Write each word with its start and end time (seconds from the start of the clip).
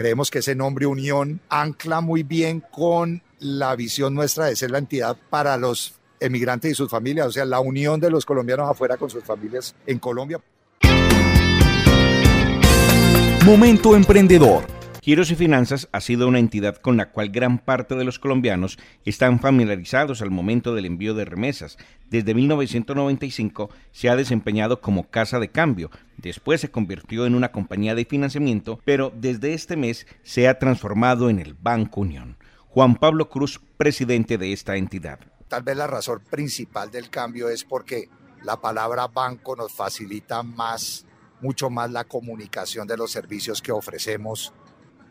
Creemos 0.00 0.30
que 0.30 0.38
ese 0.38 0.54
nombre 0.54 0.86
Unión 0.86 1.42
ancla 1.50 2.00
muy 2.00 2.22
bien 2.22 2.60
con 2.70 3.22
la 3.38 3.76
visión 3.76 4.14
nuestra 4.14 4.46
de 4.46 4.56
ser 4.56 4.70
la 4.70 4.78
entidad 4.78 5.14
para 5.28 5.58
los 5.58 5.92
emigrantes 6.20 6.72
y 6.72 6.74
sus 6.74 6.88
familias, 6.88 7.26
o 7.26 7.32
sea, 7.32 7.44
la 7.44 7.60
unión 7.60 8.00
de 8.00 8.08
los 8.08 8.24
colombianos 8.24 8.70
afuera 8.70 8.96
con 8.96 9.10
sus 9.10 9.22
familias 9.22 9.74
en 9.86 9.98
Colombia. 9.98 10.40
Momento 13.44 13.94
emprendedor. 13.94 14.79
Giros 15.02 15.30
y 15.30 15.34
Finanzas 15.34 15.88
ha 15.92 16.00
sido 16.02 16.28
una 16.28 16.38
entidad 16.38 16.76
con 16.76 16.98
la 16.98 17.10
cual 17.10 17.30
gran 17.30 17.58
parte 17.58 17.94
de 17.94 18.04
los 18.04 18.18
colombianos 18.18 18.78
están 19.06 19.40
familiarizados 19.40 20.20
al 20.20 20.30
momento 20.30 20.74
del 20.74 20.84
envío 20.84 21.14
de 21.14 21.24
remesas. 21.24 21.78
Desde 22.10 22.34
1995 22.34 23.70
se 23.92 24.10
ha 24.10 24.16
desempeñado 24.16 24.82
como 24.82 25.08
casa 25.08 25.38
de 25.40 25.48
cambio, 25.48 25.90
después 26.18 26.60
se 26.60 26.70
convirtió 26.70 27.24
en 27.24 27.34
una 27.34 27.50
compañía 27.50 27.94
de 27.94 28.04
financiamiento, 28.04 28.78
pero 28.84 29.10
desde 29.16 29.54
este 29.54 29.74
mes 29.74 30.06
se 30.22 30.48
ha 30.48 30.58
transformado 30.58 31.30
en 31.30 31.38
el 31.38 31.54
Banco 31.54 32.02
Unión. 32.02 32.36
Juan 32.68 32.94
Pablo 32.94 33.30
Cruz, 33.30 33.58
presidente 33.78 34.36
de 34.36 34.52
esta 34.52 34.76
entidad. 34.76 35.18
Tal 35.48 35.62
vez 35.62 35.78
la 35.78 35.86
razón 35.86 36.20
principal 36.28 36.90
del 36.90 37.08
cambio 37.08 37.48
es 37.48 37.64
porque 37.64 38.10
la 38.42 38.60
palabra 38.60 39.08
banco 39.08 39.56
nos 39.56 39.72
facilita 39.72 40.42
más, 40.42 41.06
mucho 41.40 41.70
más 41.70 41.90
la 41.90 42.04
comunicación 42.04 42.86
de 42.86 42.98
los 42.98 43.10
servicios 43.10 43.62
que 43.62 43.72
ofrecemos 43.72 44.52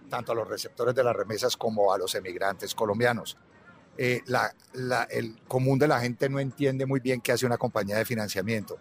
tanto 0.10 0.32
a 0.32 0.36
los 0.36 0.48
receptores 0.48 0.94
de 0.96 1.04
las 1.04 1.16
remesas 1.16 1.56
como 1.56 1.94
a 1.94 1.98
los 1.98 2.16
emigrantes 2.16 2.76
colombianos. 2.76 3.38
Eh, 3.98 4.22
el 5.10 5.42
común 5.48 5.78
de 5.78 5.88
la 5.88 6.00
gente 6.00 6.30
no 6.30 6.40
entiende 6.40 6.86
muy 6.86 7.00
bien 7.00 7.22
qué 7.22 7.34
hace 7.34 7.46
una 7.46 7.58
compañía 7.58 7.98
de 7.98 8.06
financiamiento. 8.06 8.78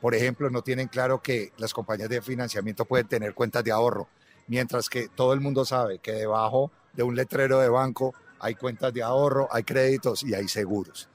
Por 0.00 0.14
ejemplo, 0.14 0.50
no 0.50 0.62
tienen 0.62 0.88
claro 0.88 1.20
que 1.20 1.52
las 1.56 1.74
compañías 1.74 2.08
de 2.08 2.22
financiamiento 2.22 2.84
pueden 2.84 3.08
tener 3.08 3.34
cuentas 3.34 3.64
de 3.64 3.72
ahorro, 3.72 4.08
mientras 4.46 4.88
que 4.88 5.08
todo 5.08 5.32
el 5.32 5.40
mundo 5.40 5.64
sabe 5.64 5.98
que 5.98 6.12
debajo 6.12 6.70
de 6.92 7.02
un 7.02 7.16
letrero 7.16 7.58
de 7.60 7.68
banco 7.68 8.14
hay 8.40 8.54
cuentas 8.54 8.92
de 8.92 9.02
ahorro, 9.02 9.48
hay 9.50 9.64
créditos 9.64 10.22
y 10.22 10.34
hay 10.34 10.48
seguros. 10.48 11.08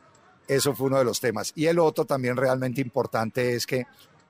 Eso 0.47 0.73
fue 0.75 0.87
uno 0.87 0.97
de 0.97 1.05
los 1.05 1.21
temas. 1.21 1.53
Y 1.55 1.67
el 1.67 1.79
otro 1.79 2.05
también 2.05 2.35
realmente 2.35 2.81
importante 2.81 3.55
es 3.55 3.65
que 3.65 3.85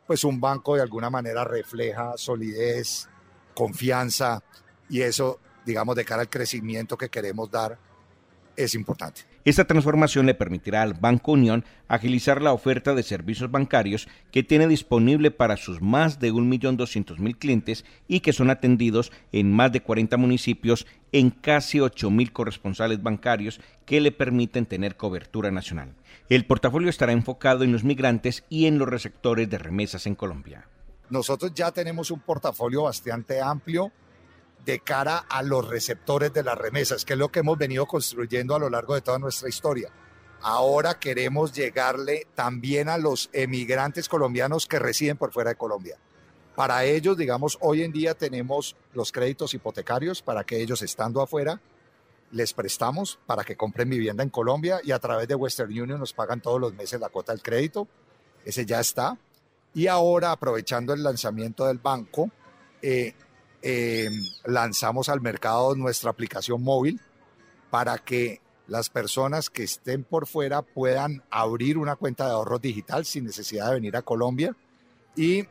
pues 0.05 0.23
un 0.23 0.39
banco 0.39 0.75
de 0.75 0.81
alguna 0.81 1.09
manera 1.09 1.43
refleja 1.43 2.13
solidez, 2.17 3.07
confianza 3.55 4.43
y 4.89 5.01
eso, 5.01 5.39
digamos, 5.65 5.95
de 5.95 6.05
cara 6.05 6.21
al 6.21 6.29
crecimiento 6.29 6.97
que 6.97 7.09
queremos 7.09 7.49
dar, 7.49 7.77
es 8.55 8.75
importante. 8.75 9.21
Esta 9.45 9.65
transformación 9.65 10.25
le 10.25 10.35
permitirá 10.35 10.83
al 10.83 10.93
Banco 10.93 11.33
Unión 11.33 11.65
agilizar 11.87 12.41
la 12.41 12.53
oferta 12.53 12.93
de 12.93 13.03
servicios 13.03 13.51
bancarios 13.51 14.07
que 14.31 14.43
tiene 14.43 14.67
disponible 14.67 15.31
para 15.31 15.57
sus 15.57 15.81
más 15.81 16.19
de 16.19 16.31
1.200.000 16.31 17.37
clientes 17.37 17.83
y 18.07 18.21
que 18.21 18.31
son 18.31 18.49
atendidos 18.49 19.11
en 19.31 19.51
más 19.51 19.71
de 19.71 19.81
40 19.81 20.15
municipios 20.17 20.87
en 21.11 21.29
casi 21.29 21.79
8.000 21.79 22.31
corresponsales 22.31 23.03
bancarios 23.03 23.59
que 23.85 23.99
le 23.99 24.11
permiten 24.11 24.65
tener 24.65 24.95
cobertura 24.95 25.51
nacional. 25.51 25.93
El 26.29 26.45
portafolio 26.45 26.89
estará 26.89 27.11
enfocado 27.11 27.63
en 27.63 27.73
los 27.73 27.83
migrantes 27.83 28.45
y 28.49 28.67
en 28.67 28.79
los 28.79 28.87
receptores 28.87 29.49
de 29.49 29.57
remesas 29.57 30.07
en 30.07 30.15
Colombia. 30.15 30.67
Nosotros 31.09 31.53
ya 31.53 31.71
tenemos 31.71 32.11
un 32.11 32.21
portafolio 32.21 32.83
bastante 32.83 33.41
amplio 33.41 33.91
de 34.65 34.79
cara 34.79 35.17
a 35.17 35.43
los 35.43 35.67
receptores 35.67 36.33
de 36.33 36.43
las 36.43 36.57
remesas, 36.57 37.05
que 37.05 37.13
es 37.13 37.19
lo 37.19 37.29
que 37.29 37.39
hemos 37.39 37.57
venido 37.57 37.85
construyendo 37.85 38.55
a 38.55 38.59
lo 38.59 38.69
largo 38.69 38.95
de 38.95 39.01
toda 39.01 39.19
nuestra 39.19 39.49
historia. 39.49 39.89
Ahora 40.41 40.99
queremos 40.99 41.53
llegarle 41.53 42.27
también 42.35 42.89
a 42.89 42.97
los 42.97 43.29
emigrantes 43.33 44.09
colombianos 44.09 44.67
que 44.67 44.79
residen 44.79 45.17
por 45.17 45.31
fuera 45.31 45.51
de 45.51 45.55
Colombia. 45.55 45.97
Para 46.55 46.85
ellos, 46.85 47.17
digamos, 47.17 47.57
hoy 47.61 47.83
en 47.83 47.91
día 47.91 48.13
tenemos 48.13 48.75
los 48.93 49.11
créditos 49.11 49.53
hipotecarios 49.53 50.21
para 50.21 50.43
que 50.43 50.61
ellos 50.61 50.81
estando 50.81 51.21
afuera 51.21 51.61
les 52.33 52.51
prestamos 52.53 53.19
para 53.27 53.43
que 53.43 53.55
compren 53.55 53.89
vivienda 53.89 54.23
en 54.23 54.29
Colombia 54.29 54.81
y 54.83 54.91
a 54.91 54.99
través 54.99 55.27
de 55.27 55.35
Western 55.35 55.69
Union 55.69 55.99
nos 55.99 56.13
pagan 56.13 56.41
todos 56.41 56.59
los 56.59 56.73
meses 56.73 56.99
la 56.99 57.09
cuota 57.09 57.31
del 57.31 57.43
crédito. 57.43 57.87
Ese 58.43 58.65
ya 58.65 58.79
está. 58.79 59.17
Y 59.75 59.87
ahora, 59.87 60.31
aprovechando 60.31 60.93
el 60.93 61.03
lanzamiento 61.03 61.65
del 61.65 61.77
banco, 61.77 62.29
eh, 62.81 63.13
eh, 63.63 64.09
lanzamos 64.43 65.07
al 65.07 65.21
mercado 65.21 65.73
nuestra 65.75 66.11
aplicación 66.11 66.61
móvil 66.61 66.99
para 67.69 67.97
que 67.97 68.41
las 68.67 68.89
personas 68.89 69.49
que 69.49 69.63
estén 69.63 70.03
por 70.03 70.27
fuera 70.27 70.61
puedan 70.61 71.23
abrir 71.29 71.77
una 71.77 71.95
cuenta 71.95 72.25
de 72.25 72.33
ahorros 72.33 72.61
digital 72.61 73.05
sin 73.05 73.23
necesidad 73.23 73.69
de 73.69 73.75
venir 73.75 73.95
a 73.95 74.01
Colombia 74.01 74.55
y 75.15 75.47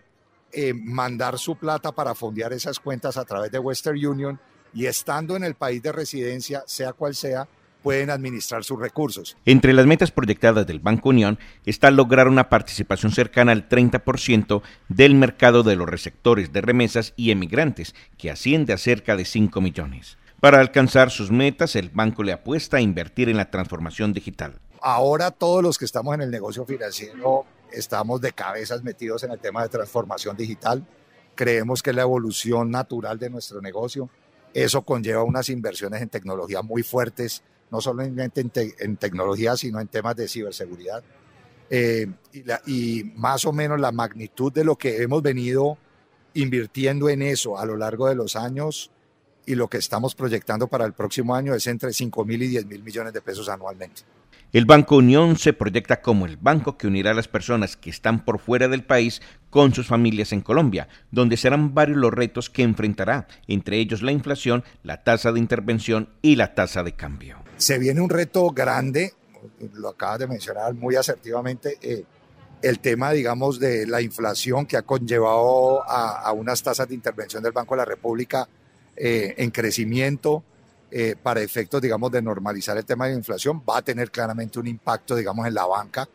eh, 0.53 0.75
mandar 0.75 1.39
su 1.39 1.57
plata 1.57 1.93
para 1.93 2.15
fondear 2.15 2.53
esas 2.53 2.79
cuentas 2.79 3.17
a 3.17 3.25
través 3.25 3.51
de 3.51 3.59
Western 3.59 4.05
Union 4.05 4.39
y 4.75 4.85
estando 4.85 5.35
en 5.35 5.45
el 5.45 5.55
país 5.55 5.83
de 5.83 5.93
residencia, 5.93 6.65
sea 6.67 6.93
cual 6.93 7.15
sea, 7.15 7.49
pueden 7.83 8.11
administrar 8.11 8.65
sus 8.65 8.81
recursos. 8.81 9.37
Entre 9.45 9.73
las 9.73 9.87
metas 9.87 10.11
proyectadas 10.11 10.67
del 10.67 10.79
Banco 10.79 11.11
Unión 11.11 11.39
está 11.67 11.91
lograr 11.91 12.29
una 12.29 12.49
participación 12.49 13.13
cercana 13.13 13.53
al 13.53 13.69
30% 13.69 14.63
del 14.89 15.15
mercado 15.15 15.63
de 15.63 15.77
los 15.77 15.89
receptores 15.89 16.53
de 16.53 16.61
remesas 16.61 17.13
y 17.17 17.31
emigrantes, 17.31 17.95
que 18.17 18.31
asciende 18.31 18.73
a 18.73 18.79
cerca 18.79 19.17
de 19.17 19.25
5 19.25 19.61
millones. 19.61 20.17
Para 20.41 20.61
alcanzar 20.61 21.11
sus 21.11 21.31
metas, 21.31 21.77
el 21.77 21.91
banco 21.91 22.23
le 22.23 22.33
apuesta 22.33 22.79
a 22.79 22.81
invertir 22.81 23.29
en 23.29 23.37
la 23.37 23.51
transformación 23.51 24.13
digital. 24.13 24.59
Ahora 24.81 25.31
todos 25.31 25.63
los 25.63 25.79
que 25.79 25.85
estamos 25.85 26.15
en 26.15 26.23
el 26.23 26.31
negocio 26.31 26.65
financiero 26.65 27.47
estamos 27.71 28.21
de 28.21 28.33
cabezas 28.33 28.83
metidos 28.83 29.23
en 29.23 29.31
el 29.31 29.39
tema 29.39 29.63
de 29.63 29.69
transformación 29.69 30.37
digital. 30.37 30.85
Creemos 31.35 31.83
que 31.83 31.91
es 31.91 31.97
la 31.97 32.03
evolución 32.03 32.71
natural 32.71 33.19
de 33.19 33.31
nuestro 33.31 33.61
negocio. 33.61 34.11
Eso 34.53 34.83
conlleva 34.83 35.23
unas 35.23 35.49
inversiones 35.49 36.03
en 36.03 36.09
tecnología 36.09 36.63
muy 36.63 36.83
fuertes 36.83 37.43
no 37.73 37.81
solamente 37.81 38.45
en, 38.79 38.97
tecnología, 38.99 39.57
sino 39.57 39.81
en 39.81 39.89
temas 39.89 40.15
de 40.15 40.29
ciberseguridad. 40.29 41.03
Eh, 41.71 42.07
y, 42.67 43.05
más 43.17 43.47
o 43.47 43.53
menos 43.53 43.81
la 43.81 43.91
magnitud 43.91 44.53
de 44.53 44.63
lo 44.63 44.77
que 44.77 45.03
hemos 45.03 45.23
venido 45.23 45.79
invirtiendo 46.35 47.09
en 47.09 47.23
eso 47.23 47.59
a 47.59 47.65
lo 47.65 47.79
largo 47.79 48.09
de 48.09 48.15
los 48.15 48.37
años 48.37 48.91
y 49.47 49.55
lo 49.55 49.69
que 49.69 49.79
estamos 49.79 50.15
proyectando 50.15 50.69
para 50.69 50.85
el 50.85 50.93
próximo 50.93 51.35
año 51.35 51.55
es 51.55 51.67
entre 51.67 51.95
5 51.95 52.25
mil 52.27 52.43
y 52.43 52.49
10 52.49 52.67
mil 52.67 52.83
millones 52.83 53.15
de 53.15 53.23
pesos 53.23 53.49
anualmente. 53.49 54.03
El 54.53 54.67
Banco 54.67 54.97
Unión 54.97 55.39
se 55.39 55.55
proyecta 55.55 56.03
como 56.03 56.27
el 56.27 56.37
banco 56.37 56.77
que 56.77 56.87
unirá 56.87 57.13
a 57.13 57.15
las 57.15 57.27
personas 57.27 57.79
que 57.79 57.89
están 57.89 58.23
por 58.23 58.39
fuera 58.39 58.69
del 58.69 58.85
país 58.85 59.23
con 59.49 59.73
sus 59.73 59.87
familias 59.87 60.31
en 60.35 60.43
Colombia, 60.43 60.89
donde 61.11 61.39
serán 61.39 61.73
varios 61.73 61.97
los 61.97 62.13
retos 62.13 62.51
que 62.51 62.63
enfrentará, 62.63 63.29
entre 63.49 63.79
ellos 63.79 64.03
la 64.03 64.13
inflación, 64.13 64.63
la 64.83 65.05
tasa 65.05 65.33
de 65.33 65.39
intervención 65.41 66.11
y 66.21 66.37
la 66.37 66.55
tasa 66.55 66.83
de 66.83 66.93
cambio. 66.93 67.39
Se 67.57 67.79
viene 67.79 68.03
un 68.03 68.11
reto 68.11 68.51
grande, 68.51 69.15
lo 69.73 69.89
acabas 69.89 70.19
de 70.19 70.27
mencionar 70.27 70.75
muy 70.75 70.97
asertivamente, 70.97 71.79
eh, 71.81 72.05
el 72.61 72.79
tema, 72.81 73.11
digamos, 73.13 73.59
de 73.59 73.87
la 73.87 74.03
inflación 74.03 74.67
que 74.67 74.77
ha 74.77 74.83
conllevado 74.83 75.83
a, 75.89 76.31
unas 76.33 76.63
tasas 76.63 76.87
de 76.87 76.95
intervención 76.95 77.43
del 77.43 77.53
Banco 77.53 77.75
de 77.75 77.79
la 77.79 77.87
República 77.87 78.47
eh, 78.97 79.35
en 79.39 79.51
crecimiento, 79.51 80.45
eh, 80.95 81.17
para 81.21 81.41
efectos, 81.41 81.81
digamos, 81.81 82.13
de 82.13 82.21
normalizar 82.21 82.77
el 82.77 82.85
tema 82.85 83.07
de 83.07 83.13
la 83.13 83.19
inflación, 83.19 83.63
va 83.67 83.79
a 83.79 83.83
tener 83.83 84.11
claramente 84.11 84.59
un 84.59 84.67
impacto, 84.67 85.17
digamos, 85.17 85.47
en 85.47 85.55
la 85.55 85.65
banca 85.65 86.07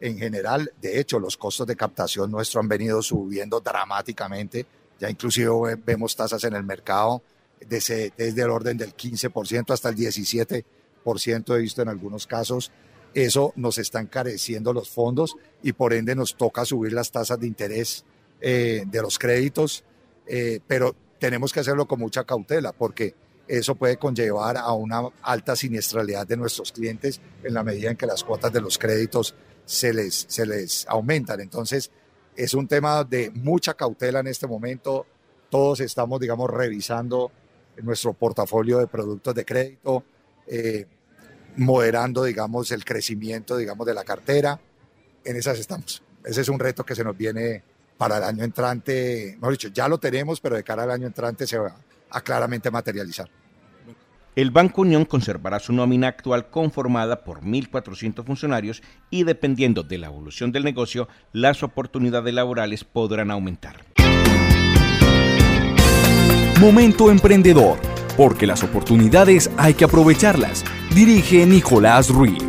en 0.00 0.18
general. 0.18 0.72
De 0.82 0.98
hecho, 0.98 1.20
los 1.20 1.36
costos 1.36 1.68
de 1.68 1.76
captación 1.76 2.32
nuestro 2.32 2.60
han 2.60 2.66
venido 2.66 3.00
subiendo 3.00 3.60
dramáticamente. 3.60 4.66
Ya 4.98 5.08
inclusive 5.08 5.76
vemos 5.76 6.16
tasas 6.16 6.42
en 6.42 6.54
el 6.54 6.64
mercado 6.64 7.22
desde, 7.64 8.12
desde 8.16 8.42
el 8.42 8.50
orden 8.50 8.76
del 8.76 8.96
15% 8.96 9.72
hasta 9.72 9.90
el 9.90 9.94
17%, 9.94 11.56
he 11.56 11.58
visto 11.60 11.82
en 11.82 11.88
algunos 11.88 12.26
casos. 12.26 12.72
Eso 13.14 13.52
nos 13.54 13.78
está 13.78 14.00
encareciendo 14.00 14.72
los 14.72 14.90
fondos 14.90 15.36
y 15.62 15.74
por 15.74 15.92
ende 15.92 16.16
nos 16.16 16.34
toca 16.34 16.64
subir 16.64 16.92
las 16.92 17.12
tasas 17.12 17.38
de 17.38 17.46
interés 17.46 18.04
eh, 18.40 18.82
de 18.84 19.00
los 19.00 19.16
créditos, 19.20 19.84
eh, 20.26 20.58
pero 20.66 20.96
tenemos 21.20 21.52
que 21.52 21.60
hacerlo 21.60 21.86
con 21.86 22.00
mucha 22.00 22.24
cautela 22.24 22.72
porque 22.72 23.14
eso 23.46 23.74
puede 23.74 23.96
conllevar 23.96 24.56
a 24.56 24.72
una 24.72 25.02
alta 25.22 25.54
siniestralidad 25.54 26.26
de 26.26 26.36
nuestros 26.36 26.72
clientes 26.72 27.20
en 27.42 27.54
la 27.54 27.62
medida 27.62 27.90
en 27.90 27.96
que 27.96 28.06
las 28.06 28.24
cuotas 28.24 28.52
de 28.52 28.60
los 28.60 28.78
créditos 28.78 29.34
se 29.64 29.92
les, 29.92 30.26
se 30.28 30.46
les 30.46 30.86
aumentan. 30.88 31.40
Entonces, 31.40 31.90
es 32.36 32.54
un 32.54 32.66
tema 32.66 33.04
de 33.04 33.30
mucha 33.30 33.74
cautela 33.74 34.20
en 34.20 34.26
este 34.28 34.46
momento. 34.46 35.06
Todos 35.50 35.80
estamos, 35.80 36.20
digamos, 36.20 36.50
revisando 36.50 37.30
nuestro 37.82 38.12
portafolio 38.12 38.78
de 38.78 38.86
productos 38.86 39.34
de 39.34 39.44
crédito, 39.44 40.04
eh, 40.46 40.86
moderando, 41.56 42.24
digamos, 42.24 42.70
el 42.72 42.84
crecimiento, 42.84 43.56
digamos, 43.56 43.86
de 43.86 43.94
la 43.94 44.04
cartera. 44.04 44.60
En 45.24 45.36
esas 45.36 45.58
estamos. 45.58 46.02
Ese 46.24 46.40
es 46.40 46.48
un 46.48 46.58
reto 46.58 46.84
que 46.84 46.94
se 46.94 47.04
nos 47.04 47.16
viene 47.16 47.62
para 47.96 48.18
el 48.18 48.24
año 48.24 48.44
entrante. 48.44 49.34
Mejor 49.36 49.52
dicho, 49.52 49.68
ya 49.68 49.88
lo 49.88 49.98
tenemos, 49.98 50.40
pero 50.40 50.56
de 50.56 50.64
cara 50.64 50.84
al 50.84 50.90
año 50.90 51.06
entrante 51.06 51.46
se 51.46 51.58
va, 51.58 51.74
a 52.10 52.20
claramente 52.20 52.70
materializar. 52.70 53.28
El 54.36 54.50
Banco 54.50 54.82
Unión 54.82 55.04
conservará 55.04 55.60
su 55.60 55.72
nómina 55.72 56.08
actual 56.08 56.50
conformada 56.50 57.22
por 57.22 57.42
1.400 57.42 58.24
funcionarios 58.24 58.82
y 59.08 59.22
dependiendo 59.22 59.84
de 59.84 59.98
la 59.98 60.08
evolución 60.08 60.50
del 60.50 60.64
negocio, 60.64 61.08
las 61.32 61.62
oportunidades 61.62 62.34
laborales 62.34 62.82
podrán 62.82 63.30
aumentar. 63.30 63.84
Momento 66.60 67.10
emprendedor 67.10 67.78
porque 68.16 68.46
las 68.46 68.62
oportunidades 68.62 69.50
hay 69.56 69.74
que 69.74 69.84
aprovecharlas. 69.84 70.64
Dirige 70.94 71.46
Nicolás 71.46 72.10
Ruiz. 72.10 72.43